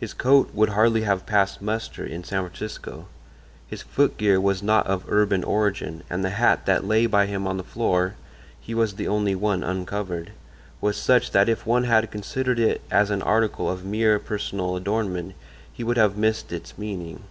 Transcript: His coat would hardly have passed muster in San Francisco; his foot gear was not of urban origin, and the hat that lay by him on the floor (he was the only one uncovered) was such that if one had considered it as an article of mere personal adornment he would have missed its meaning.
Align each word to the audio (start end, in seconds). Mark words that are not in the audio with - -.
His 0.00 0.14
coat 0.14 0.48
would 0.54 0.70
hardly 0.70 1.02
have 1.02 1.26
passed 1.26 1.60
muster 1.60 2.02
in 2.02 2.24
San 2.24 2.42
Francisco; 2.42 3.06
his 3.66 3.82
foot 3.82 4.16
gear 4.16 4.40
was 4.40 4.62
not 4.62 4.86
of 4.86 5.04
urban 5.10 5.44
origin, 5.44 6.02
and 6.08 6.24
the 6.24 6.30
hat 6.30 6.64
that 6.64 6.86
lay 6.86 7.04
by 7.04 7.26
him 7.26 7.46
on 7.46 7.58
the 7.58 7.62
floor 7.62 8.14
(he 8.58 8.74
was 8.74 8.94
the 8.94 9.06
only 9.06 9.34
one 9.34 9.62
uncovered) 9.62 10.32
was 10.80 10.96
such 10.96 11.32
that 11.32 11.50
if 11.50 11.66
one 11.66 11.84
had 11.84 12.10
considered 12.10 12.58
it 12.58 12.80
as 12.90 13.10
an 13.10 13.20
article 13.20 13.70
of 13.70 13.84
mere 13.84 14.18
personal 14.18 14.74
adornment 14.74 15.34
he 15.70 15.84
would 15.84 15.98
have 15.98 16.16
missed 16.16 16.50
its 16.50 16.78
meaning. 16.78 17.24